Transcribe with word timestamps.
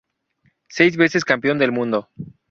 Seis 0.67 0.97
veces 0.97 1.23
campeón 1.25 1.59
del 1.59 1.71
Mundo. 1.71 2.09